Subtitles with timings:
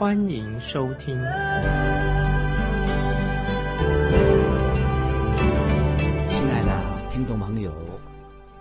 [0.00, 1.08] 欢迎收听。
[1.08, 1.18] 亲
[6.48, 8.00] 爱的听众朋友，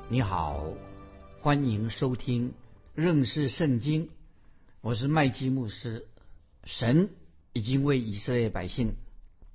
[0.09, 0.65] 你好，
[1.39, 2.53] 欢迎收听
[2.93, 4.09] 认识圣经。
[4.81, 6.09] 我是麦基牧师。
[6.65, 7.09] 神
[7.53, 8.95] 已经为以色列百姓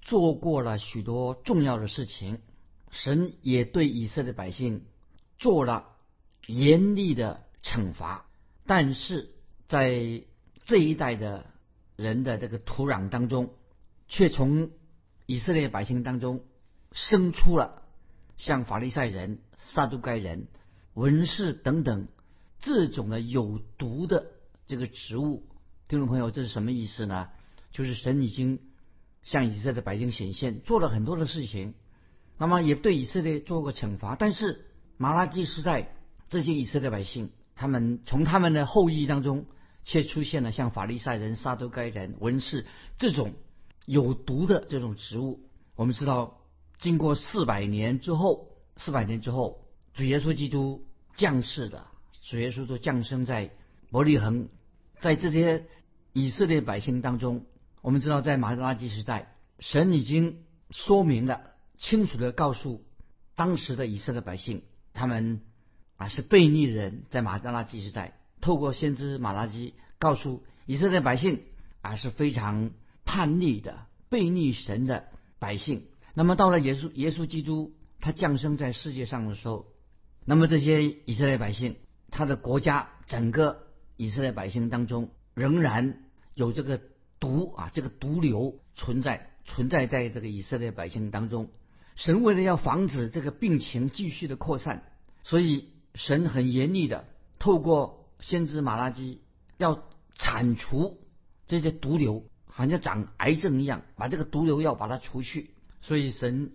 [0.01, 2.39] 做过了许多重要的事情。
[2.93, 4.87] 神也对以色列百姓
[5.37, 5.85] 做了
[6.47, 8.25] 严厉的惩罚，
[8.65, 9.35] 但是
[9.69, 10.23] 在
[10.65, 11.45] 这一代的
[11.97, 13.55] 人的这个土壤当中，
[14.09, 14.71] 却从
[15.27, 16.45] 以色列百姓当中
[16.93, 17.83] 生出了
[18.37, 20.49] 像法利赛人、撒都该人、
[20.93, 22.09] 文士等等
[22.59, 24.27] 这种的有毒的
[24.67, 25.47] 这个植物。
[25.89, 27.29] 听众朋友，这是什么意思呢？
[27.71, 28.61] 就是神已经
[29.23, 31.75] 向以色列百姓显现，做了很多的事情。
[32.39, 35.95] 那么也对以色列做过惩罚，但是马拉基时代
[36.29, 39.47] 这些以色列百姓，他们从他们的后裔当中，
[39.85, 42.67] 却出现了像法利赛人、撒都该人、文士
[42.99, 43.35] 这种
[43.87, 45.41] 有毒的这种植物。
[45.77, 46.41] 我们知道，
[46.79, 51.87] 经过四百年之后，四百年之后，主耶稣基督降世的，
[52.23, 53.51] 主耶稣都降生在
[53.91, 54.49] 伯利恒，
[55.01, 55.67] 在这些
[56.13, 57.45] 以色列百姓当中，
[57.83, 61.53] 我们知道在马拉基时代，神已经说明了。
[61.77, 62.85] 清楚的告诉
[63.35, 64.63] 当时的以色列百姓，
[64.93, 65.41] 他们
[65.97, 71.41] 啊是悖逆人，在马拉基时代，透过先知马拉基告诉以色列百姓
[71.81, 72.73] 啊是非常
[73.07, 75.07] 叛逆的、悖逆神的
[75.39, 75.87] 百姓。
[76.13, 79.65] 那么到了耶稣耶稣基督他降生在世界上的时候，
[80.27, 81.77] 那么这些以色列百姓，
[82.11, 83.63] 他的国家整个
[83.97, 86.03] 以色列百姓当中仍然
[86.35, 86.83] 有这个
[87.19, 91.49] 毒啊，这个毒瘤存在，存在在这个以色列百姓当中。
[91.97, 94.83] 神为了要防止这个病情继续的扩散，
[95.23, 97.07] 所以神很严厉的
[97.39, 99.23] 透过先知马拉基
[99.57, 99.83] 要
[100.15, 100.99] 铲除
[101.47, 105.51] 这些毒瘤，好像长癌症一样，把这个毒瘤要把它除去。
[105.81, 106.53] 所以神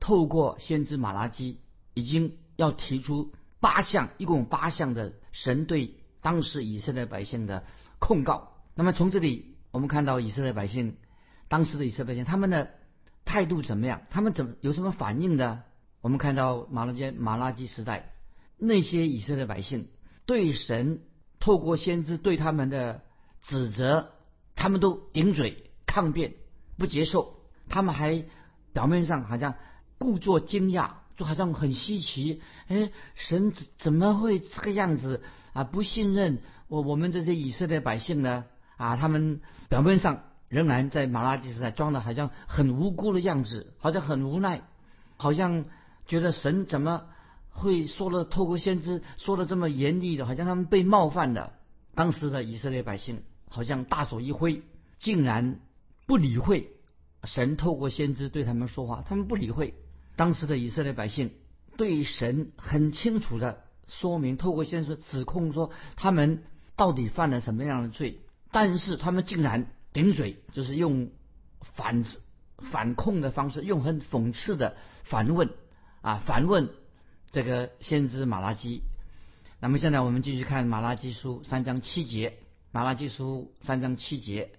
[0.00, 1.60] 透过先知马拉基
[1.94, 7.64] 已经要提出八项，一共八项的神对当时以色列百姓的
[7.98, 8.52] 控告。
[8.74, 10.96] 那么从这里我们看到以色列百姓，
[11.48, 12.70] 当时的以色列百姓他们的。
[13.24, 14.02] 态度怎么样？
[14.10, 15.62] 他们怎么有什么反应呢？
[16.00, 18.14] 我们看到马拉基马拉基时代
[18.58, 19.86] 那些以色列百姓
[20.26, 21.00] 对神
[21.40, 23.02] 透过先知对他们的
[23.42, 24.08] 指责，
[24.54, 26.34] 他们都顶嘴抗辩
[26.78, 27.34] 不接受。
[27.68, 28.24] 他们还
[28.72, 29.54] 表面上好像
[29.98, 32.42] 故作惊讶，就好像很稀奇。
[32.68, 35.22] 哎，神怎怎么会这个样子
[35.52, 35.64] 啊？
[35.64, 38.44] 不信任我我们这些以色列百姓呢？
[38.76, 40.24] 啊，他们表面上。
[40.52, 44.60] 仍然在马拉基时代装的好像很无辜的样子，好像很无奈，
[45.16, 45.64] 好像
[46.06, 47.06] 觉得神怎么
[47.52, 51.52] 会说了透过先知说的这么严厉的，好像他们被冒犯了。
[51.94, 54.62] 当时的以色列百姓好像大手一挥，
[54.98, 55.60] 竟然
[56.06, 56.72] 不理会
[57.22, 59.74] 神透过先知对他们说话，他们不理会。
[60.16, 61.30] 当时的以色列百姓
[61.76, 66.42] 对神很清楚的说明，透过先知指控说他们
[66.74, 68.20] 到底犯了什么样的罪，
[68.50, 69.68] 但是他们竟然。
[69.94, 71.10] 顶嘴就是用
[71.60, 72.02] 反
[72.56, 74.74] 反控的方式，用很讽刺的
[75.04, 75.50] 反问
[76.00, 76.70] 啊，反问
[77.32, 78.82] 这个先知马拉基。
[79.58, 82.34] 那么现在我们继续看马拉基书三章七节，
[82.72, 84.50] 马拉基书三章七节，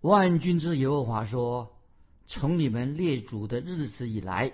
[0.00, 1.72] 万军之耶和华说：
[2.26, 4.50] 从你们列祖的日子以来，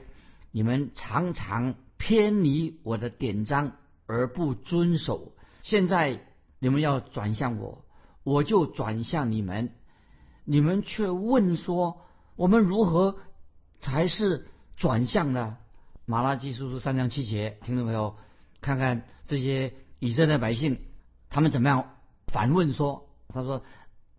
[0.51, 3.73] 你们常常偏离我的典章
[4.07, 5.33] 而不遵守，
[5.63, 6.27] 现在
[6.59, 7.87] 你们要转向我，
[8.23, 9.71] 我就转向你们。
[10.45, 12.03] 你们却问说
[12.37, 13.17] ：“我们如何
[13.81, 15.57] 才是转向呢？”
[16.09, 18.15] 马拉基书书三章七节，听到没有？
[18.61, 20.79] 看看这些以色列百姓，
[21.31, 21.97] 他们怎么样
[22.29, 23.65] 反问说：“他说，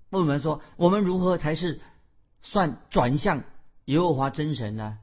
[0.10, 1.80] 问我们说，我们如何才是
[2.42, 3.44] 算转向
[3.86, 4.98] 耶和华真神呢？”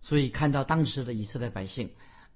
[0.00, 1.90] 所以看到当时的以色列百姓，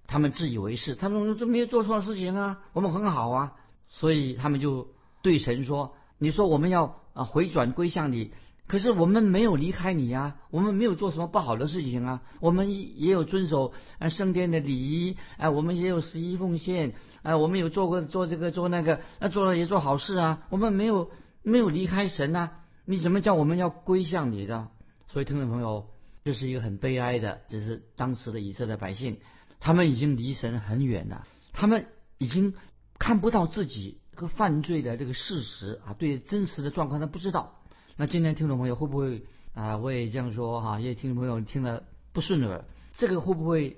[0.08, 3.54] 他们自以为是，他们说这没有做错事情啊，我们很好啊，
[3.88, 4.88] 所以他们就
[5.22, 8.32] 对神说：“你说我们要。”啊，回转归向你，
[8.72, 21.10] 可是我们没有离开你呀，我们没有做什么不好的事情啊，我们也有遵守啊圣殿的礼仪，哎，我们也有十一奉献，哎，我们有做过做这个做那个，那做了也做好事啊，我们没有
[21.42, 22.48] 没有离开神呐，
[22.86, 24.68] 你怎么叫我们要归向你的？
[25.06, 25.90] 所以听众朋友，
[26.24, 29.18] 这是一个很悲哀的，这是当时的以色列百姓，
[29.60, 32.54] 他们已经离神很远了，他们已经
[32.98, 37.58] 看不到自己和犯罪的这个事实啊，对真实的状况他不知道。
[38.02, 39.22] 那今天听众朋友会不会
[39.54, 39.76] 啊？
[39.76, 42.64] 我也这样说哈，因为听众朋友听了不顺耳，
[42.94, 43.76] 这个会不会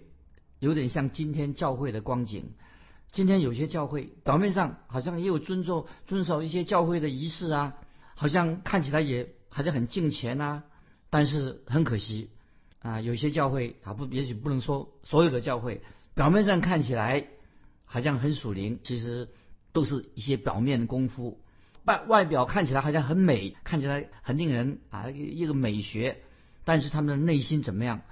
[0.61, 2.53] 有点像今天教会的光景？
[3.13, 7.75] 今天有些教会表面上好像也有遵守遵守一些教会的仪式啊，
[8.15, 10.63] 好像看起来也好像很敬虔呐。
[11.11, 12.31] 但是很可惜，
[12.79, 15.83] 啊，有些教会啊不，也许不能说所有的教会，
[16.15, 17.27] 表面上看起来
[17.85, 19.29] 好像很属灵，其实
[19.75, 21.43] 都是一些表面的功夫，
[21.85, 26.19] 外外表看起来好像很美，看起来很令人啊一个美学，
[26.65, 28.03] 但是他们的内心怎么样？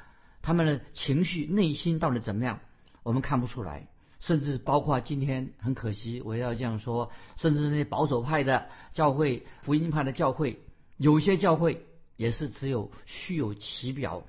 [0.43, 2.61] 他们的情绪内心到底怎么样？
[3.03, 3.89] 我们看不出来，
[4.21, 10.61] 甚至包括今天很可惜，我要这样说，甚至那些保守派的教会、福音派的教会，
[10.97, 11.87] 有些教会。
[12.19, 14.23] 也是只有虚有其表，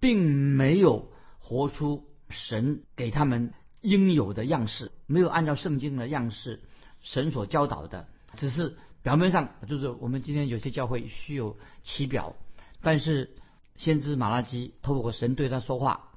[0.00, 0.24] 并
[0.56, 6.62] 没有活出神给他们应有的样式，没有按照圣经的样式，
[7.00, 12.36] 神所教导的，只是表面上就是我们今天有些教会虚有其表，
[12.82, 13.36] 但是
[13.76, 16.10] 先知马拉基透过神对他说话，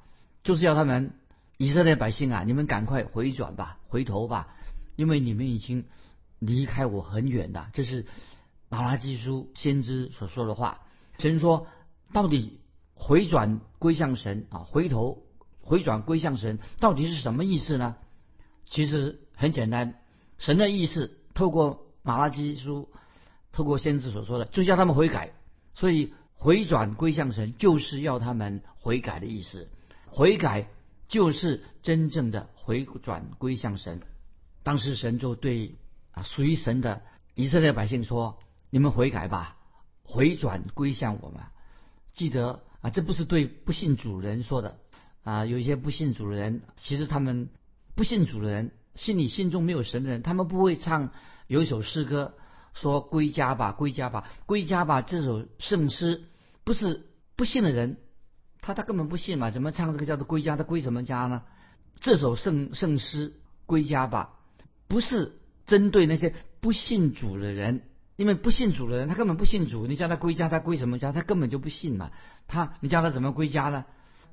[0.43, 1.13] 就是要他们
[1.57, 4.55] 以色列百姓啊，你们赶快回转吧，回头吧，
[4.95, 5.85] 因为你们已经
[6.39, 8.05] 离开我很远的，这是
[8.67, 10.81] 马拉基书先知所说的话。
[11.17, 11.67] 神说
[12.13, 12.59] ：“到底
[12.95, 14.59] 回转归向神啊？
[14.59, 15.23] 回头
[15.61, 17.95] 回转归向神，到底是什么意思呢？
[18.65, 19.99] 其实很简单，
[20.39, 22.89] 神的意思透过马拉基书，
[23.51, 25.33] 透过先知所说的，就叫他们悔改。
[25.74, 29.69] 所以回转归向神，就是要他们悔改的意思。
[30.07, 30.68] 悔改
[31.07, 34.01] 就是真正的回转归向神。
[34.63, 35.75] 当时神就对
[36.12, 37.01] 啊属于神的
[37.36, 38.38] 以色列百姓说
[38.69, 39.57] ：‘你们悔改吧。’
[40.03, 41.42] 回转归向我们，
[42.13, 44.77] 记得啊，这不是对不信主人说的
[45.24, 45.45] 啊。
[45.45, 47.48] 有一些不信主人，其实他们
[47.95, 51.12] 不信主人，心里心中没有神的人，他们不会唱
[51.51, 52.36] 有一首诗歌
[52.74, 56.24] 说“归家吧，归家吧，归家吧”这首圣诗，
[56.63, 57.98] 不是不信的人，
[58.62, 60.56] 他他根本不信嘛，怎么唱这个叫做归家？
[60.56, 61.42] 他归什么家呢？
[62.00, 63.33] 这首圣圣诗
[63.68, 64.39] “归家吧”，
[64.88, 65.33] 不是
[65.68, 67.81] 针对那些不信主的人。
[68.15, 69.88] 因为不信主的人，他根本不信主。
[69.88, 71.12] 你叫他归家，他归什么家？
[71.12, 72.12] 他根本就不信嘛。
[72.48, 73.83] 他，你叫他怎么归家呢？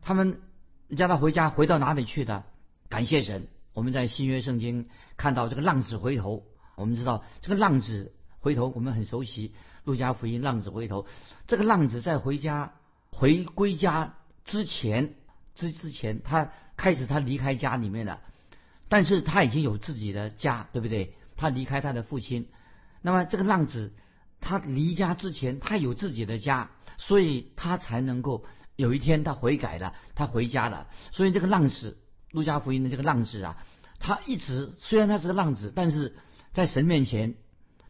[0.03, 0.41] 他们，
[0.87, 2.45] 你叫他回家，回到哪里去的？
[2.89, 6.45] 感谢神，我们在新约圣经看到这个浪子回头。
[6.79, 9.53] 我们知道这个浪子回头，我们很熟悉
[9.85, 11.07] 路加福音浪子回头。
[11.47, 12.73] 这个浪子在回家
[13.11, 14.15] 回归家
[14.45, 15.15] 之前
[15.55, 18.21] 之之前，他开始他离开家里面了，
[18.89, 21.15] 但是他已经有自己的家，对不对？
[21.37, 22.49] 他离开他的父亲。
[23.03, 23.93] 那么这个浪子，
[24.41, 28.45] 他离家之前，他有自己的家，所以他才能够
[28.77, 30.87] 有一天他悔改了，他回家了。
[31.11, 31.99] 所以这个浪子，
[32.31, 33.57] 路加福音的这个浪子啊，
[33.99, 36.17] 他一直虽然他是个浪子，但是
[36.59, 37.37] 在神面前，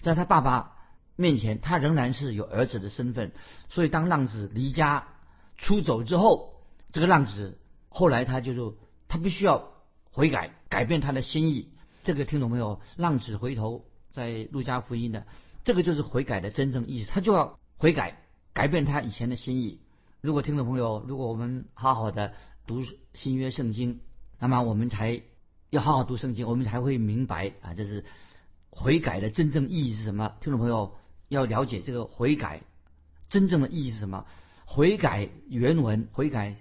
[0.03, 0.77] 在他爸爸
[1.17, 3.33] 面前，他仍然是有儿子的身份。
[3.71, 5.09] 所以当浪子离家
[5.57, 6.53] 出走之后，
[6.93, 8.75] 这个浪子后来他就说，
[9.09, 9.73] 他必须要
[10.11, 11.71] 悔改，改变他的心意。
[12.05, 12.83] 这个听懂没有？
[12.97, 13.87] 浪子回头。
[14.11, 15.27] 在路加福音的
[15.65, 18.21] 这个就是悔改的真正意思，他就要悔改，
[18.53, 19.81] 改变他以前的心意。
[20.21, 22.35] 如果听众朋友，如果我们好好的
[22.67, 22.83] 读
[23.15, 24.01] 新约圣经，
[24.39, 25.23] 那么我们才
[25.71, 28.05] 要好好读圣经，我们才会明白啊，这是
[28.71, 30.35] 悔改的真正意义是什么。
[30.41, 30.95] 听众朋友
[31.29, 32.63] 要了解这个悔改
[33.29, 34.27] 真正的意义是什么？
[34.65, 36.57] 悔改原文悔改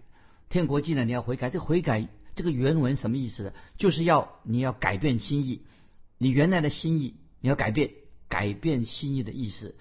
[0.50, 3.54] 天国进来你要悔改，这悔改这个原文什么意思？
[3.78, 5.64] 就是要你要改变心意，
[6.18, 7.16] 你原来的心意。
[7.40, 7.92] 你要改变，
[8.28, 9.76] 改变心意的意思，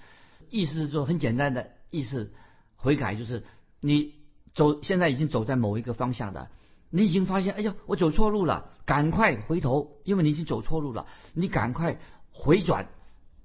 [0.51, 2.31] 意思是说很简单的意思，
[2.77, 3.45] 悔改就是
[3.81, 4.13] 你
[4.53, 6.51] 走，现在已经走在某一个方向的，
[6.91, 11.99] 你已经发现，哎呀，我走错路了，赶快回头，因为你已经走错路了，你赶快
[12.39, 12.87] 回转，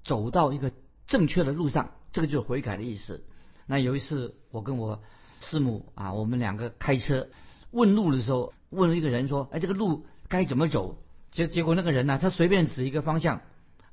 [0.04, 0.70] 走到一个
[1.06, 3.24] 正确的路上，这个就是悔改的意思。
[3.66, 5.00] 那有一次，我跟我
[5.40, 7.28] 师母啊，我们两个开车
[7.70, 10.96] 问路的时候，问了一个人说，哎，这个路该怎么走？
[11.30, 13.40] 结结果那个人呢，他随便指一个方向。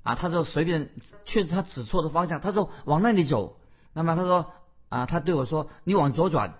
[0.03, 0.89] 啊，他说随便，
[1.25, 2.39] 确实他指错的方向。
[2.39, 3.57] 他说往那里走，
[3.93, 4.51] 那么他说
[4.87, 6.55] 啊，他对我说你往左转，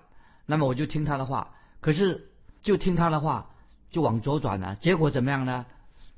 [0.45, 1.55] 那么我就听他的话。
[1.79, 2.29] 可是
[2.61, 3.51] 就听他的话，
[3.91, 4.75] 就往左转了。
[4.75, 5.65] 结果怎么样呢？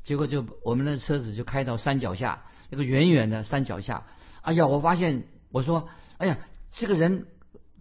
[0.04, 4.04] 结果就我们的车子就开到山脚下，那个远远的山脚下。
[4.42, 6.38] 哎呀，我发现我说，哎呀，
[6.72, 7.28] 这个人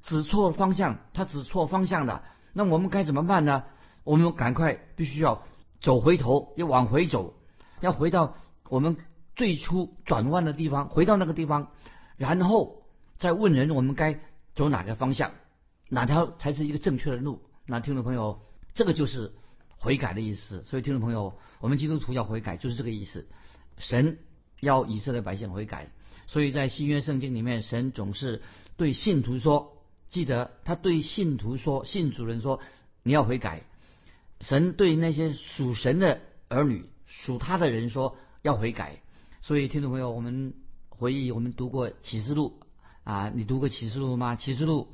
[0.03, 2.23] 指错方向，他指错方向了。
[2.53, 3.65] 那我们该怎么办呢？
[4.05, 5.43] 我们赶快必须要
[5.81, 7.35] 走回头，要往回走，
[7.81, 8.35] 要回到
[8.69, 8.97] 我们。
[9.37, 11.71] 最初转弯的地方，回到那个地方，
[12.19, 12.83] 然后
[13.17, 14.21] 再问人，我们该
[14.55, 15.31] 走哪个方向，
[15.89, 17.41] 哪条才是一个正确的路？
[17.65, 18.43] 那听众朋友，
[18.75, 19.33] 这个就是
[19.81, 20.63] 悔改的意思。
[20.63, 23.27] 所以听众朋友，我们基督徒要悔改，就是这个意思。
[23.79, 24.19] 神
[24.61, 25.91] 要以色列百姓悔改，
[26.29, 28.43] 所以在新约圣经里面，神总是
[28.77, 32.61] 对信徒说：记得他对信徒说，信主人说，
[33.03, 33.63] 你要悔改。
[34.41, 39.01] 神对那些属神的儿女、属他的人说要悔改。
[39.41, 40.55] 所以听众朋友，我们
[40.89, 42.61] 回忆我们读过启示录
[43.05, 44.37] 啊，你读过启示录吗？
[44.37, 44.89] 启示录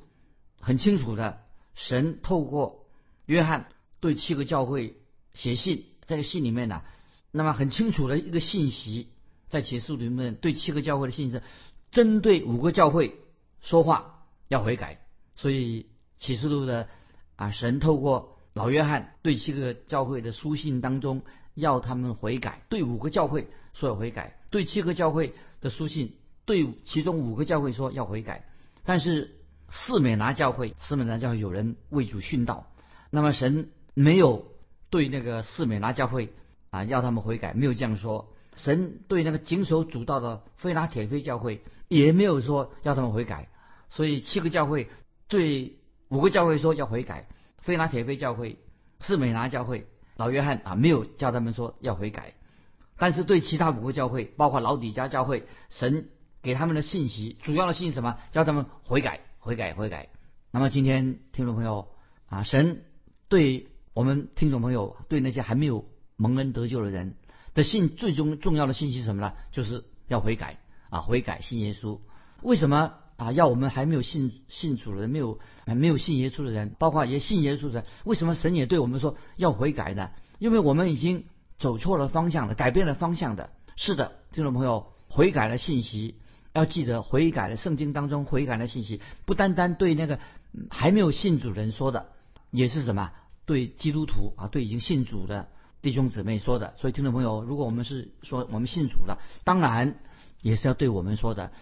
[0.60, 1.42] 很清楚的，
[1.74, 2.86] 神透过
[3.26, 3.68] 约翰
[4.00, 4.96] 对七个教会
[5.34, 6.82] 写信，在信里面呢，
[7.30, 9.08] 那么很清楚的一个信息，
[9.48, 11.42] 在启示里面对七个教会的信是
[11.90, 13.16] 针对五个教会
[13.60, 15.00] 说话要悔改。
[15.34, 15.86] 所以
[16.16, 16.88] 启示录的
[17.36, 21.22] 啊，神透过老约翰对七个教会的书信当中，
[21.54, 26.14] 要他们悔改；对五个教会说要悔改；对七个教会的书信，
[26.46, 28.48] 对其中五个教会说要悔改。
[28.84, 29.36] 但是
[29.68, 32.72] 四美拿教会，四美拿教会有人为主殉道，
[33.10, 34.52] 那么神没有
[34.90, 36.34] 对那个四美拿教会
[36.68, 38.30] 啊要他们悔改，没有这样说。
[38.54, 43.48] 神对那个谨守主道的非拉铁非教会也没有说要他们悔改。
[43.88, 44.90] 所以七个教会
[45.28, 45.78] 对
[46.10, 47.26] 五个教会说要悔改。
[47.60, 48.58] 非拉铁非教会、
[49.00, 49.86] 士美拿教会、
[50.16, 52.34] 老约翰啊，没有叫他们说要悔改，
[52.98, 56.10] 但是对其他五个教会，包括老底家教会，神
[56.42, 58.18] 给他们的信息，主要的信息什么？
[58.30, 60.10] 叫他们悔改、悔改、悔改。
[60.52, 61.88] 那么今天听众朋友
[62.28, 62.84] 啊，神
[63.28, 65.86] 对我们听众朋友，对那些还没有
[66.16, 67.14] 蒙恩得救的人
[67.54, 69.32] 的信，最终重要的信息是什么呢？
[69.52, 70.58] 就是要悔改
[70.90, 71.98] 啊，悔改信耶稣。
[72.42, 72.92] 为什么？
[73.16, 80.10] 啊，要我们还没有信信主的人，没有还没有信耶稣的人，包括也信耶稣的人，为什么神也对我们说要悔改呢？
[80.38, 81.24] 因为我们已经
[81.56, 83.48] 走错了方向了，改变了方向的。
[83.76, 86.16] 是的，听众朋友，悔改的信息
[86.52, 90.18] 要记得，悔改的圣经当中悔改的信息，不单单对那个
[90.68, 92.08] 还没有信主人说的，
[92.50, 93.12] 也是什么
[93.46, 95.48] 对基督徒啊，对已经信主的
[95.80, 96.74] 弟兄姊妹说的。
[96.78, 99.98] 所以，听众朋友，如果我们是说我们信主了，当然
[100.42, 101.52] 也是要对我们说的。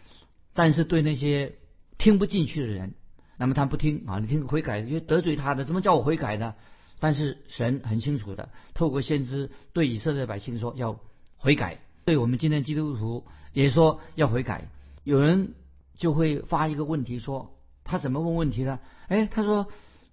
[0.54, 1.54] 但是对那些
[1.98, 2.94] 听不进去的人，
[3.36, 6.54] 那么他不听啊，你听悔改，因为得罪他的，怎么叫我悔改呢？
[7.00, 11.00] 但是神很清楚的，透过先知对以色列百姓说要
[11.36, 14.70] 悔改，对我们今天基督徒也说要悔改。
[15.02, 15.54] 有人
[15.96, 18.78] 就会发一个问题说，他怎么问问题呢？
[19.08, 19.66] 哎，他说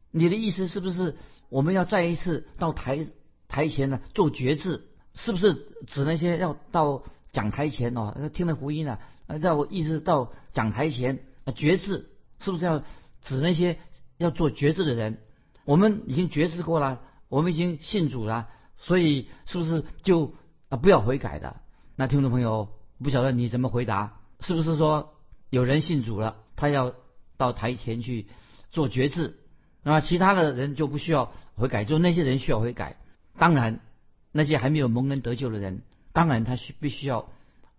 [0.10, 1.16] 你的意思是不是
[1.52, 3.06] 我们要再一次到台
[3.50, 4.88] 台前呢做决志？
[5.14, 5.54] 是不是
[5.86, 7.04] 指那些要到
[7.34, 8.98] 讲台前哦听了福音呢？
[9.42, 12.80] 在我意识到讲台前啊，决志是不是要
[13.22, 13.78] 指那些
[14.18, 15.18] 要做决志的人？
[15.66, 20.34] 我们已经决志过了，我们已经信主了，所以是不是就
[20.70, 21.58] 啊不要悔改的？
[21.98, 22.70] 那听众朋友
[23.04, 24.22] 不晓得你怎么回答？
[24.40, 25.16] 是不是说
[25.50, 26.94] 有人信主了，他要
[27.36, 28.28] 到台前去
[28.72, 29.41] 做决志，
[29.84, 32.98] 那其他的人就不需要悔改，就那些人需要悔改。
[33.38, 33.80] 当然，
[34.32, 35.82] 那些还没有蒙恩得救的人，
[36.14, 37.30] 当然他需必须要。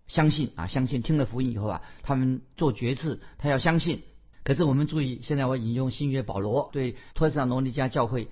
[0.05, 4.03] 相信啊，相信听了福音以后啊，他们做决志，他要相信。
[4.43, 8.27] 可是我们注意，现在我引用新约保罗对特斯拉罗尼迦教会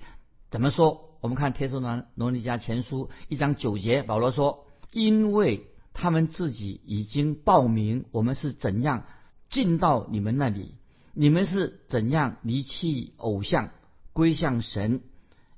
[0.50, 1.16] 怎么说？
[1.22, 9.04] 我们看特斯拉罗尼迦前书一章九节，保罗说：“因为他们自己已经报名，我们是怎样
[9.48, 10.74] 进到你们那里，
[11.14, 13.70] 你们是怎样离弃偶像，
[14.12, 15.00] 归向神，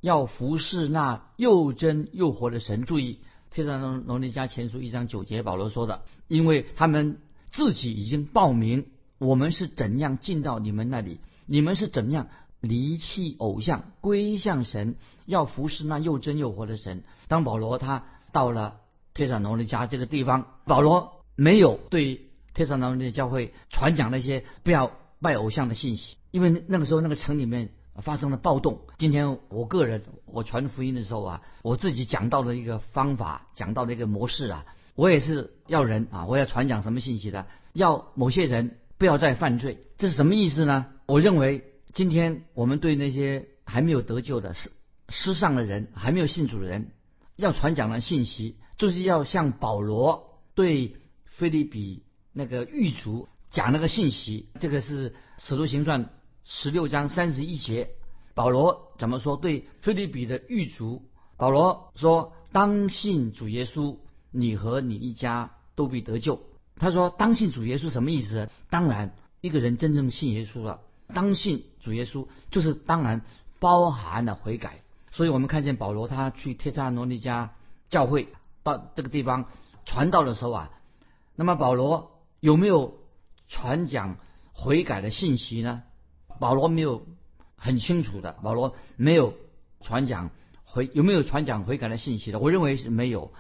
[0.01, 3.21] 要服侍那又真又活的神。”注意。
[3.57, 7.19] 《帖撒罗尼迦前书》一章九节，保罗说的，因为他们
[7.53, 8.87] 自己已经报名，
[9.19, 12.27] 我们是怎样进到你们那里，你们是怎样
[12.61, 17.05] 离弃偶像，归向神，要服侍那又真又活的神。
[17.29, 18.81] 当保罗他到了
[19.15, 22.23] 帖撒罗尼迦这个地方，保罗没有对
[22.55, 24.91] 帖撒罗尼教会传讲那些不要
[25.25, 27.71] 拜偶像的信息，因为那个时候那个城里面。
[28.03, 28.81] 发生了暴动。
[28.99, 34.67] 今天我个人我传福音的时候啊，我自己讲到的一个方法，讲到的一个模式啊，
[34.97, 37.47] 我也是要人啊，我要传讲什么信息的？
[37.73, 40.87] 要某些人不要再犯罪，这是什么意思呢？
[41.07, 44.73] 我认为今天我们对那些还没有得救的失
[45.09, 46.91] 失丧的人，还没有信主的人，
[47.37, 52.03] 要传讲的信息，就是要像保罗对菲利比
[52.33, 54.49] 那个狱卒讲那个信息。
[54.61, 56.11] 这个是使徒行传。
[56.45, 57.89] 十六章三十一节，
[58.35, 59.39] 保罗怎么说？
[59.39, 61.01] 对菲律比的狱卒，
[61.39, 63.97] 保罗说：“当信主耶稣，
[64.31, 66.43] 你和你一家都必得救。”
[66.77, 68.51] 他说：“当信主耶稣什么意思？
[68.69, 70.81] 当然，一个人真正信耶稣了，
[71.15, 73.23] 当信主耶稣就是当然
[73.59, 74.83] 包含了悔改。
[75.13, 77.49] 所以我们看见保罗他去帖撒罗尼迦
[77.89, 78.29] 教会
[78.63, 79.47] 到这个地方
[79.87, 80.71] 传道的时候啊，
[81.37, 82.99] 那么保罗有没有
[83.49, 84.17] 传讲？
[84.57, 85.83] 悔改的信息呢？
[86.39, 87.05] 保罗没有
[87.57, 89.35] 很清楚的，保罗没有
[89.81, 90.31] 传讲
[90.65, 92.39] 悔有没有传讲悔改的信息的？
[92.39, 93.33] 我认为是没有。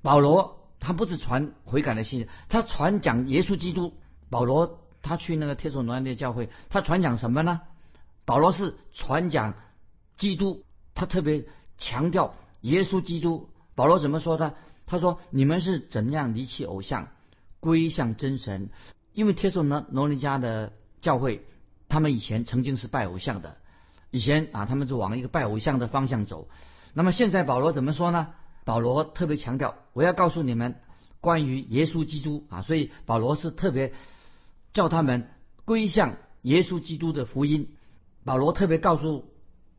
[0.00, 3.94] 保罗他不是传悔改的信息，他传讲耶稣基督。
[4.28, 7.60] 保罗他去那个帖撒罗尼迦教会，他传讲什么呢？
[8.24, 9.54] 保罗是传讲
[10.16, 10.64] 基督，
[10.94, 11.46] 他特别
[11.78, 13.50] 强调耶稣基督。
[13.74, 14.54] 保罗怎么说的？
[14.86, 17.08] 他说：“你们是怎样离弃偶像，
[17.58, 18.70] 归向真神？
[19.12, 21.44] 因为帖撒罗尼迦的教会，
[21.88, 23.56] 他们以前曾经是拜偶像的，
[24.10, 26.48] 以前啊，他们就往一个拜偶像的方向走。
[26.94, 28.28] 那么现在保罗怎么说呢？
[28.64, 30.76] 保罗特别强调，我要告诉你们
[31.20, 33.92] 关于耶稣基督啊，所以保罗是特别
[34.72, 35.28] 叫他们
[35.64, 37.68] 归向耶稣基督的福音。
[38.24, 39.24] 保罗特别告诉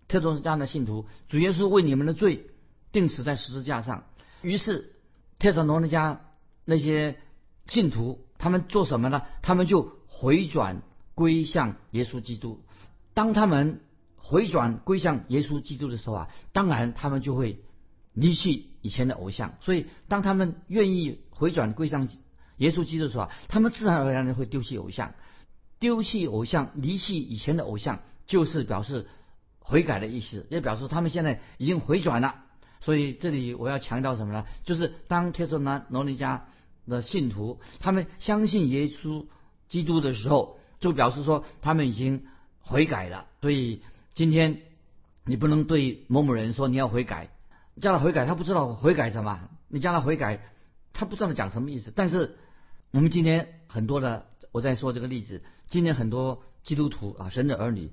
[0.07, 2.47] 特种是这样的信徒，主耶稣为你们的罪
[2.91, 4.03] 钉死在十字架上。
[4.41, 4.93] 于是
[5.37, 6.17] 特撒罗尼迦
[6.65, 7.17] 那些
[7.67, 9.21] 信徒他们做什么呢？
[9.43, 10.81] 他们就回转
[11.13, 12.63] 归向耶稣基督。
[13.13, 13.81] 当他们
[14.17, 17.59] 回转归向耶稣基督的时候啊，当然他们就会
[18.13, 19.53] 离弃以前的偶像。
[19.61, 22.09] 所以当他们愿意回转归向
[22.57, 25.13] 耶稣基督的时候，他们自然而然的会丢弃偶像，
[25.77, 27.99] 丢弃偶像，离弃以前的偶像。
[28.27, 29.07] 就是表示
[29.59, 32.45] 悔改的意思，也表示他们现在已经回转了。
[32.79, 34.45] 所以这里我要强调什么呢？
[34.63, 35.57] 就是当帖撒
[35.89, 36.47] 罗尼加
[36.91, 39.25] 的信徒他们相信耶稣
[39.67, 42.25] 基督的时候，就表示说他们已经
[42.59, 43.25] 悔改了。
[43.41, 43.81] 所以
[44.13, 44.61] 今天
[45.25, 47.29] 你不能对某某人说你要悔改，
[47.81, 50.41] 叫他悔改，他不知道悔改什么；你叫他悔改，
[50.93, 51.91] 他不知道讲什么意思。
[51.95, 52.37] 但是
[52.91, 57.91] 我们今天很多的，我在说这个例子，今天很多基督徒啊，神的儿女。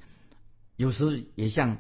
[0.77, 1.79] 有时候也像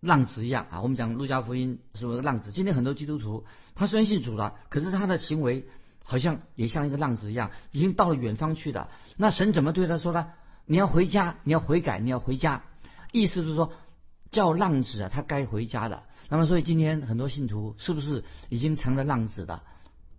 [0.00, 2.52] 浪子一样啊，我们讲路加福音是不是浪子？
[2.52, 5.66] 今天很多基督徒他虽然信主了，可是他的行为
[6.06, 8.88] 好像也像一个浪子一样，已经到了远方去了。
[9.18, 10.28] 那神怎么对他说呢？
[10.64, 12.62] 你要回家，你要悔改，你要回家。
[13.12, 13.72] 意思是说，
[14.30, 16.04] 叫浪子啊，他该回家的。
[16.28, 19.62] 那么，所以今天很多信徒是不是已经成了浪子的？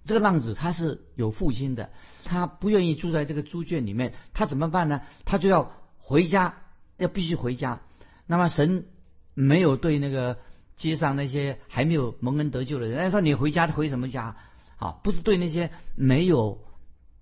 [0.06, 1.90] 这个浪子他是有父亲的，
[2.24, 5.02] 他不愿意住在这个猪圈里面，他怎么办呢？
[5.26, 6.56] 他就要回家，
[6.96, 7.82] 要必须回家。
[8.26, 8.86] 那么神
[9.34, 10.38] 没有对那个
[10.78, 14.38] 街上那些还没有蒙恩得救的人，哎，说你回家回什么家？
[14.78, 16.64] 啊，不是对那些没有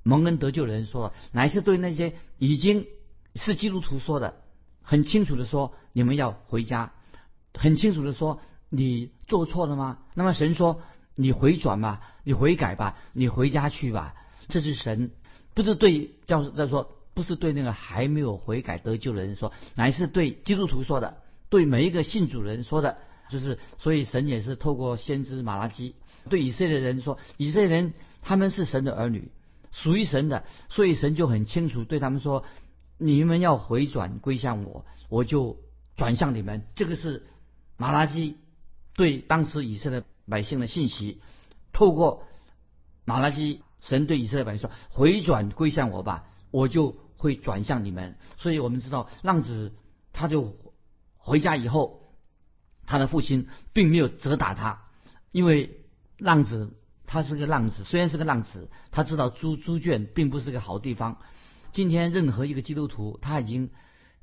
[0.03, 2.87] 蒙恩得救的人说的，乃是对那些已经
[3.33, 4.35] 是基督徒说的，
[4.81, 6.93] 很清楚的说，你们要回家，
[7.53, 8.39] 很清楚的说，
[8.69, 9.99] 你做错了吗？
[10.13, 10.81] 那么神说，
[11.15, 14.13] 你回转吧，你悔改吧，你回家去吧。
[14.47, 15.11] 这是神，
[15.53, 16.91] 不是对教在说。
[17.15, 22.97] 不是对那个还没有悔改得救的人说，乃是对基督徒说的，对每一个信主人说的，
[23.29, 25.95] 就是所以神也是透过先知马拉基
[26.29, 29.31] 对以色列人说，以色列人他们是神的儿女，
[29.71, 32.43] 属于神的，所以神就很清楚对他们说，
[32.97, 35.57] 你们要回转归向我，我就
[35.95, 36.63] 转向你们。
[36.75, 37.27] 这个是
[37.77, 38.38] 马拉基
[38.95, 41.21] 对当时以色列百姓的信息，
[41.73, 42.23] 透过
[43.05, 46.95] 马拉基，神对以色列百姓说，回转归向我吧，我就。
[47.17, 49.71] 会转向你们，所以我们知道浪子
[50.11, 50.53] 他就
[51.17, 52.01] 回家以后，
[52.86, 54.82] 他的父亲并没有责打他，
[55.32, 55.80] 因为
[56.17, 56.74] 浪子
[57.06, 61.17] 他是个浪子，虽然是个浪子，他知道猪猪圈并不是个好地方。
[61.71, 63.69] 今天任何一个基督徒，他已经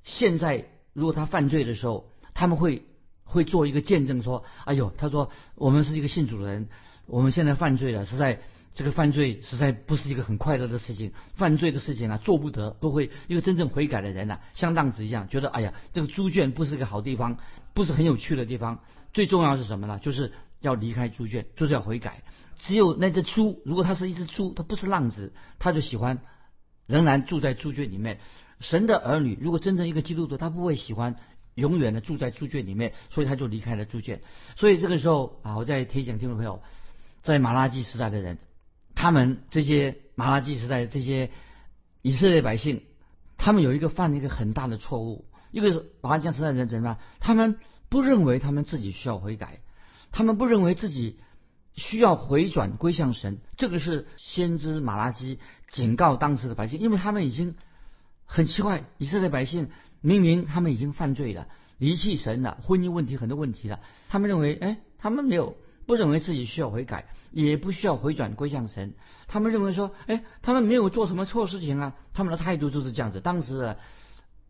[0.04, 2.84] 现在如果他犯罪的时候，他们会
[3.24, 6.68] 会做一个见证说：“哎呦，他说我们是一个信主的人，
[7.06, 8.40] 我们现在犯罪了，是在。”
[8.74, 17.36] 这个犯罪实在不是一个很快乐的事情，犯罪的事情啊，做不得，都会一个真正悔改的人呐，像浪子一样，觉得哎呀，这个猪圈不是个好地方，
[17.74, 18.80] 不是很有趣的地方。
[19.12, 19.98] 最重要是什么呢？
[19.98, 22.22] 就是要离开猪圈，就是要悔改。
[22.56, 26.20] 只有那只猪，如果它是一只猪，它不是浪子，他就喜欢
[26.86, 28.20] 仍然住在猪圈里面。
[28.60, 31.16] 神的儿女，如果真正一个基督徒，他不会喜欢
[31.56, 34.22] 永远的住在猪圈里面，所以他就离开了猪圈。
[34.56, 36.62] 所以这个时候啊，我在提醒听众朋友，
[37.20, 38.38] 在马拉基时代的人。
[38.94, 41.30] 他们这些马拉基时代这些
[42.02, 42.82] 以色列百姓，
[43.36, 45.24] 他们有一个犯了一个很大的错误。
[45.50, 46.98] 一个是马拉基时代人怎么样？
[47.20, 47.56] 他们
[47.88, 49.60] 不认为他们自己需要悔改，
[50.10, 51.18] 他们不认为自己
[51.74, 53.38] 需要回转归向神。
[53.56, 57.54] 这个是先知马拉基警告当时的百姓，因为他们已经
[58.24, 59.68] 很奇怪，以色列百姓
[60.00, 65.56] 明明他们已经犯罪了，离弃神了，婚姻问题很多问题了，他们认为，哎，他们没有。
[65.86, 68.94] 不认为自己需要悔改，也不需要回转归向神。
[69.26, 71.94] 他们认为说，哎，他们没有做什么错事情啊。
[72.12, 73.20] 他们的态度就是这样子。
[73.20, 73.78] 当时的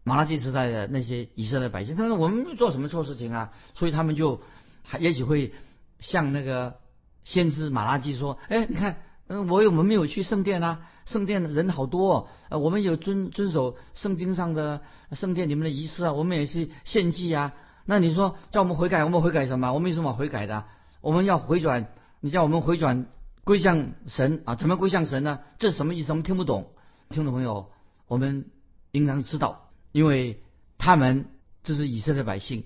[0.05, 4.41] 马拉基时代的那些以色列百姓，他说我们没做什么错事情啊，所以他们就
[4.83, 5.53] 还也许会
[6.01, 6.77] 向那个
[7.25, 8.97] 先知马拉基说，哎，你看
[9.29, 14.81] 嗯，我我们没有去圣殿啊，圣殿人好多，哦，呃，我们有遵遵守圣经上的
[15.13, 17.53] 圣殿里面的仪式啊，我们也是献祭啊。
[17.85, 19.73] 那你说叫我们悔改，我们悔改什么？
[19.73, 20.65] 我们有什么悔改的？
[21.03, 21.89] 我们要回转，
[22.21, 23.07] 你叫我们回转
[23.45, 24.55] 归向神啊？
[24.55, 25.41] 怎么归向神呢？
[25.59, 26.13] 这是什么意思？
[26.13, 26.73] 我们听不懂。
[27.11, 27.71] 听众朋友，
[28.07, 28.47] 我们
[28.93, 30.41] 应当知道，因为
[30.79, 31.27] 他们
[31.63, 32.65] 这是以色列百姓，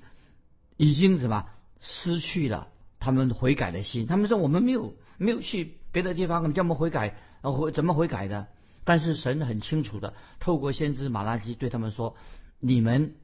[0.77, 1.47] 已经什么
[1.81, 2.69] 失去了
[3.01, 4.07] 他们悔改的心。
[4.07, 8.47] 他们说我们没有没有去别的地方，你叫我们悔改，悔怎么悔改的？
[8.85, 12.15] 但是神很清楚的，透过先知马拉基对他们说：
[12.61, 13.17] 你们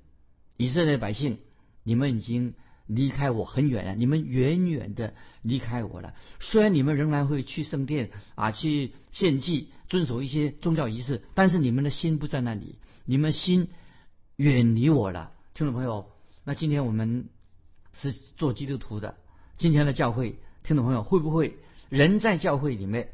[0.56, 1.38] 以色列百姓。
[1.84, 2.54] 你们已经
[2.94, 6.14] 离开我很远了，你们远远的离开我了。
[6.40, 13.68] 虽然你们仍然会去圣殿啊，去献祭，遵守一些宗教仪式，但是你们的心不在那里，你们心
[14.36, 15.32] 远离我了。
[15.54, 16.10] 听众朋友，
[16.44, 17.28] 那今天我们
[18.00, 19.16] 是做基督徒的，
[19.58, 23.10] 今天的教会，听众朋友会不会人在教会里面，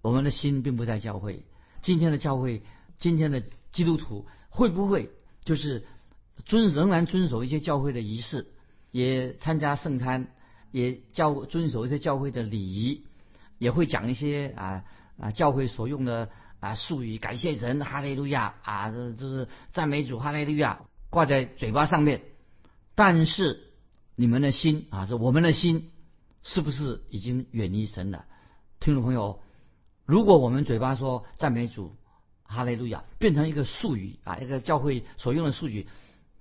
[0.00, 1.42] 我们的心并不在教会？
[1.80, 2.62] 今天的教会，
[2.98, 5.10] 今天的基督徒会不会
[5.44, 5.84] 就是？
[6.46, 8.48] 遵仍然遵守一些教会的仪式，
[8.92, 10.28] 也参加圣餐，
[10.70, 13.02] 也教遵守一些教会的礼仪，
[13.58, 14.84] 也会讲一些啊
[15.18, 16.28] 啊教会所用的
[16.60, 22.20] 啊术语，感谢神，哈利路亚啊，这就是赞美主，哈利路亚挂在嘴巴上面。
[22.94, 23.72] 但是
[24.14, 25.90] 你们的心啊，是我们的心，
[26.42, 28.26] 是不是已经远离神了？
[28.78, 29.40] 听众朋友，
[30.04, 31.96] 如果我们嘴巴说赞美主，
[32.44, 35.88] 哈利路亚，变成一个术语啊，一个教会所用的术语。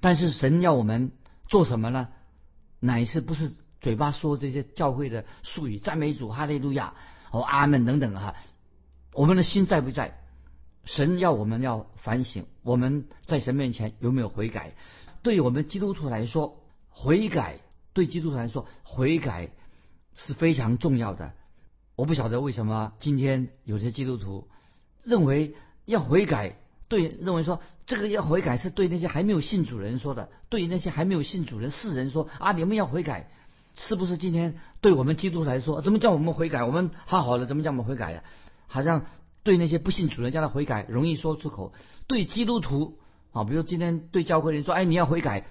[0.02, 1.12] 但是神要我们
[1.48, 2.10] 做什么呢？
[2.82, 6.96] 乃是不是嘴巴说这些教会的术语，赞美主、哈利路亚、
[7.32, 8.36] 哦阿门等等哈？
[9.14, 10.18] 我们的心在不在？
[10.84, 14.74] 神要我们要反省，我们在神面前有没有悔改？
[15.22, 17.60] 对我们基督徒来说，悔改
[17.94, 19.52] 对基督徒来说，悔改
[20.16, 21.34] 是非常重要的。
[21.96, 24.48] 我不晓得为什么今天有些基督徒
[25.04, 26.56] 认为要悔改。
[26.92, 33.32] 对，认为说这个要悔改是对那些还没有信主人说的，对那些还没有信主人世人说啊，你们要悔改，
[33.78, 34.18] 是不是？
[34.18, 36.66] 今天对我们基督徒来说，怎么叫我们悔改？
[36.66, 38.26] 我们好好的，怎么叫我们悔改呀？
[38.68, 39.06] 好像
[39.44, 41.72] 对那些不信主人家的悔改容易说出口，
[42.08, 43.00] 对基督徒
[43.32, 45.48] 啊，比如今天对教会人说，哎，你要悔改，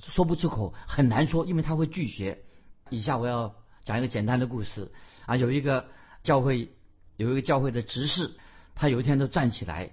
[0.00, 2.40] 说不出口，很难说，因为他会拒绝。
[2.88, 4.90] 以下我要讲一个简单的故事
[5.26, 5.86] 啊，有一个
[6.24, 6.72] 教会
[7.16, 8.32] 有一个教会的执事，
[8.74, 9.90] 他有一天都站起来。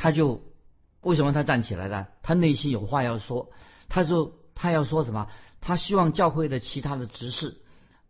[0.00, 0.40] 他就
[1.02, 2.08] 为什么他站起来了？
[2.22, 3.50] 他内心有话要说。
[3.90, 5.28] 他说他要说什么？
[5.60, 7.58] 他希望教会的其他的执事，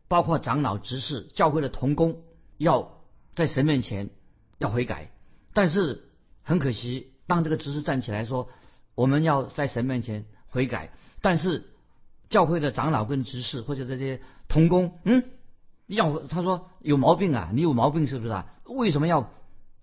[0.06, 2.22] 包括长老、执事、教会的同工，
[2.58, 3.02] 要
[3.34, 4.10] 在神面前
[4.58, 5.10] 要悔改。
[5.52, 6.08] 但是
[6.44, 8.48] 很可惜，当这个执事站起来说
[8.94, 11.66] 我们要在神面前悔改，但是
[12.28, 15.24] 教会的长老跟执事或者这些同工，嗯，
[15.88, 18.46] 要他说有毛病啊，你有毛病是不是啊？
[18.66, 19.28] 为什么要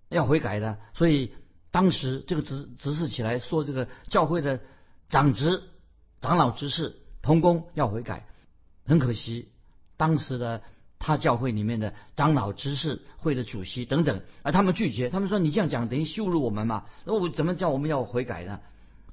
[0.07, 0.79] 要悔改的？
[0.93, 1.33] 所以。
[1.77, 4.59] 当时这个执执事起来说，这个教会的
[5.09, 5.61] 长执、
[6.21, 8.25] 长老执事、同工要悔改，
[8.87, 9.49] 很可惜，
[9.95, 10.63] 当时的
[10.97, 16.85] 他教会里面的长老执事会的主席等等，而他们拒绝，他们说你这样讲等于羞辱我们嘛？
[17.05, 18.59] 那我怎么叫我们要悔改呢？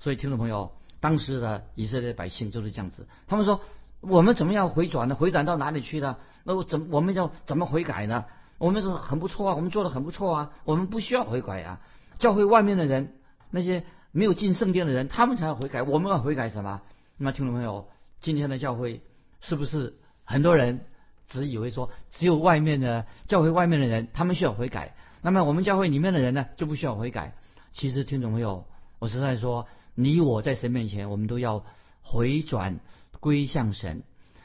[0.01, 3.61] 所以听众朋友，当时的以色列百姓就是这样子，他们说
[4.01, 5.15] 我们怎么样回转呢？
[5.15, 6.17] 回转到哪里去呢？
[6.45, 8.25] 那我怎我们要怎么悔改呢？
[8.57, 11.81] 我们是很不错啊，我们做的很不错啊，我们不需要悔改啊。
[12.25, 13.13] 教会外面的人，
[13.51, 15.83] 那些没有进圣殿的人，他们才要悔改。
[15.83, 16.81] 我们要悔改什么？
[17.19, 17.91] 那么听众朋友，
[18.23, 19.03] 今天的教会
[19.43, 20.87] 是不是很多人
[21.29, 24.95] 只以为说只有外面的教会外面的人他们需要悔改？
[25.21, 27.35] 那么我们教会里面的人呢就不需要悔改？
[27.75, 28.67] 其实听众朋友，
[29.01, 31.67] 我实在说，你我在神面前，我们都要
[32.01, 32.81] 回转
[33.21, 34.03] 归向神。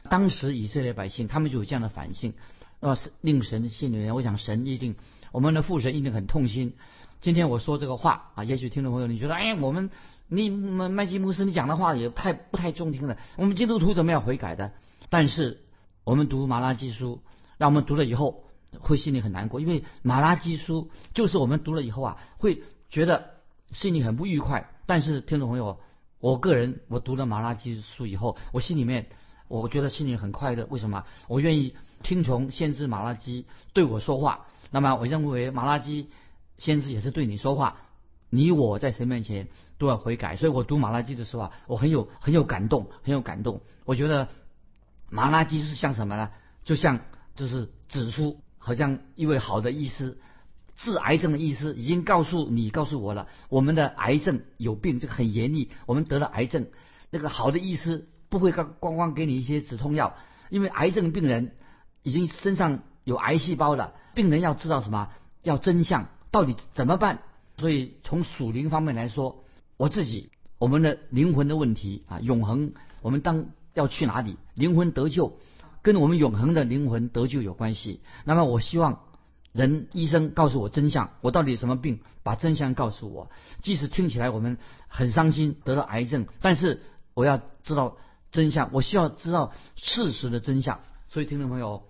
[0.10, 2.34] 当时以色列百姓他们就有这样的反省，
[2.82, 4.98] 啊，令神心里面，我想神一定，
[5.32, 6.74] 我们的父神一定很痛心。
[7.22, 9.90] 今天我说这个话啊，也许听众朋友你觉得，哎，我们
[10.30, 13.18] 你麦麦基牧师你讲的话也太不太中听了。
[13.36, 14.72] 我们基督徒怎么样悔改的？
[15.10, 15.66] 但是
[16.06, 17.22] 我们读马拉基书，
[17.58, 18.46] 让我们读了以后
[18.80, 23.32] 会心里很难过，因为马拉基书就是我们读了以后啊，会觉得
[23.74, 24.70] 心里很不愉快。
[24.86, 25.78] 但是听众朋友，
[26.22, 29.08] 我个人我读了马拉基书以后，我心里面
[29.50, 30.66] 我觉得心里很快乐。
[30.70, 31.04] 为什么？
[31.28, 34.46] 我愿意听从先知马拉基对我说话。
[34.72, 36.08] 那么我认为马拉基。
[36.60, 37.78] 先知也是对你说话，
[38.30, 39.48] 你我在神面前
[39.80, 40.36] 都要悔改。
[40.36, 43.62] 所以我读马拉基的时候啊，我很有很有感动，很有感动。
[43.86, 44.28] 我觉得
[45.10, 46.30] 马拉基是像什么呢？
[46.64, 47.00] 就像
[47.34, 50.20] 就是指出，好像一位好的医师
[50.76, 56.68] 治癌症的医师已经告诉你，告诉我了，我们的癌症有病，这个很严厉，我们得了癌症。
[57.10, 60.16] 那个好的医师不会光光光给你一些止痛药，
[60.52, 61.56] 因为癌症病人
[62.04, 62.84] 已经身上。
[63.06, 65.10] 有癌细胞了病人要知道什么？
[65.42, 67.20] 要真相，到底怎么办？
[67.58, 69.44] 所以从属灵方面来说，
[69.76, 74.38] 我自己我们的灵魂的问题啊，永恒，我们当要去哪里？
[74.54, 75.38] 灵魂得救，
[75.82, 78.02] 跟我们永恒的灵魂得救有关系。
[78.26, 79.02] 那么我希望
[79.52, 82.00] 人医生告诉我真相，我到底什么病？
[82.24, 83.32] 把真相告诉我。
[83.62, 86.82] 即使听起来我们很伤心，得了癌症，但是
[87.14, 87.98] 我要知道
[88.32, 90.80] 真相，我需要知道事实的真相。
[91.08, 91.84] 所以听众朋友，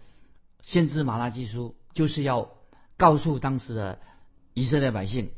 [0.62, 2.50] 先知马拉基书就是要
[2.98, 4.00] 告诉当时的
[4.54, 5.32] 以色列百姓。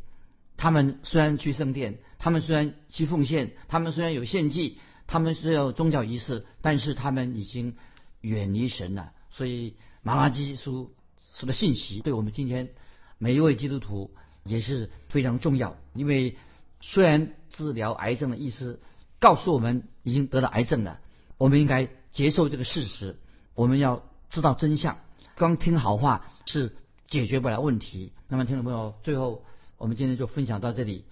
[0.57, 7.75] 他们虽然去圣殿，他们虽然去奉献，他们虽然有献祭，他们虽然有宗教仪式，但是他们已经
[8.21, 9.11] 远离神了。
[9.31, 10.93] 所以马拉基书
[11.35, 12.69] 说的信息，对我们今天
[13.17, 14.11] 每一位基督徒
[14.43, 15.77] 也是非常重要。
[15.95, 16.37] 因为
[16.79, 18.79] 虽然治疗癌症的意思
[19.19, 20.99] 告诉我们已经得了癌症了，
[21.37, 23.17] 我们应该接受这个事实，
[23.55, 24.99] 我们要知道真相。
[25.37, 26.75] 光听好话是
[27.11, 28.13] 解决不了问题。
[28.29, 29.43] 那么，听众朋友，最后。
[29.77, 31.05] 我们今天就分享到这里。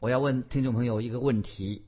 [0.00, 1.84] 我要问听众朋友一个问题：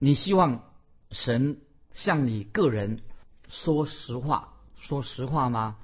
[0.00, 0.64] 你希望
[1.12, 1.60] 神
[1.92, 3.00] 向你个人
[3.48, 5.76] 说实话、说实话吗？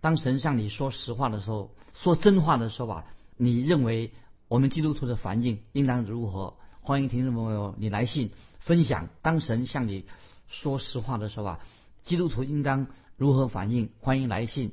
[0.00, 3.04] 当神向你说实话的时候，说真话的时候啊，
[3.36, 4.12] 你认为
[4.46, 6.54] 我们基督徒的环境应当如何？
[6.80, 9.08] 欢迎听众朋友你来信分享。
[9.20, 10.06] 当神向你
[10.46, 11.60] 说实话的时候啊，
[12.04, 13.90] 基督徒应当如何反应？
[13.98, 14.72] 欢迎来信。